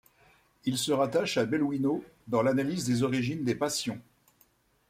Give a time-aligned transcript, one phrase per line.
[0.65, 4.01] Il se rattache à Belouino, dans l'analyse des origines des passions.